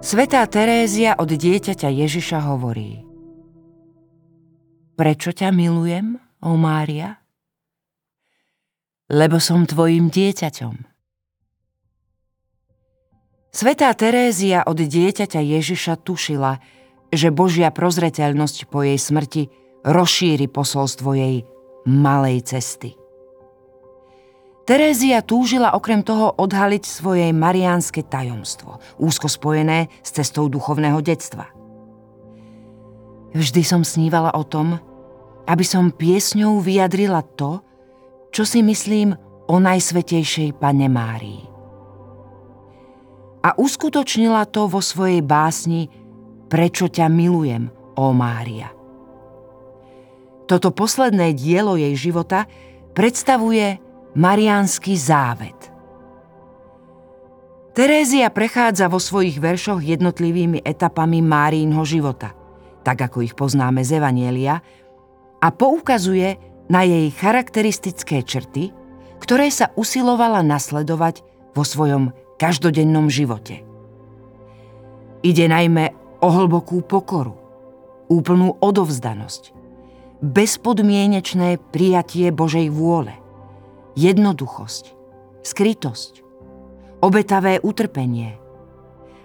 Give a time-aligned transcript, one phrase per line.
[0.00, 3.04] Svetá Terézia od dieťaťa Ježiša hovorí
[4.96, 7.20] Prečo ťa milujem, ó Mária?
[9.12, 10.72] Lebo som tvojim dieťaťom.
[13.52, 16.64] Svetá Terézia od dieťaťa Ježiša tušila,
[17.12, 19.52] že Božia prozreteľnosť po jej smrti
[19.84, 21.44] rozšíri posolstvo jej
[21.84, 22.96] malej cesty.
[24.70, 31.50] Terézia túžila okrem toho odhaliť svoje mariánske tajomstvo, úzko spojené s cestou duchovného detstva.
[33.34, 34.78] Vždy som snívala o tom,
[35.50, 37.58] aby som piesňou vyjadrila to,
[38.30, 39.18] čo si myslím
[39.50, 41.42] o Najsvetejšej Pane Márii.
[43.42, 45.90] A uskutočnila to vo svojej básni
[46.46, 48.70] Prečo ťa milujem, ó Mária.
[50.46, 52.46] Toto posledné dielo jej života
[52.94, 55.70] predstavuje Mariánsky závet.
[57.70, 62.34] Terézia prechádza vo svojich veršoch jednotlivými etapami Márínho života,
[62.82, 64.66] tak ako ich poznáme z Evanielia,
[65.38, 68.74] a poukazuje na jej charakteristické črty,
[69.22, 71.22] ktoré sa usilovala nasledovať
[71.54, 73.62] vo svojom každodennom živote.
[75.22, 77.38] Ide najmä o hlbokú pokoru,
[78.10, 79.54] úplnú odovzdanosť,
[80.18, 83.19] bezpodmienečné prijatie Božej vôle,
[83.96, 84.84] jednoduchosť,
[85.42, 86.22] skrytosť,
[87.00, 88.36] obetavé utrpenie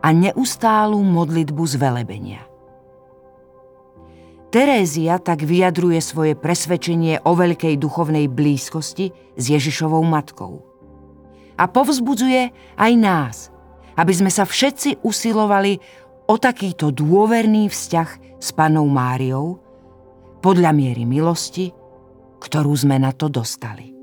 [0.00, 2.42] a neustálu modlitbu zvelebenia.
[4.50, 10.66] Terézia tak vyjadruje svoje presvedčenie o veľkej duchovnej blízkosti s Ježišovou matkou.
[11.54, 13.36] A povzbudzuje aj nás,
[13.94, 15.78] aby sme sa všetci usilovali
[16.26, 19.62] o takýto dôverný vzťah s panou Máriou
[20.42, 21.70] podľa miery milosti,
[22.42, 23.99] ktorú sme na to dostali.